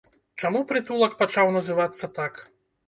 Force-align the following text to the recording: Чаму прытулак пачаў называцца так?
Чаму 0.41 0.61
прытулак 0.71 1.13
пачаў 1.21 1.55
называцца 1.59 2.15
так? 2.19 2.47